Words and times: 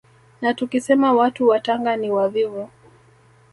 Na 0.41 0.53
tukisema 0.53 1.13
watu 1.13 1.47
wa 1.47 1.59
Tanga 1.59 1.95
ni 1.97 2.11
wavivu 2.11 2.69